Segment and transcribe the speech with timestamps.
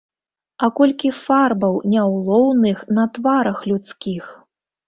[0.67, 4.23] А колькі фарбаў няўлоўных на тварах людскіх!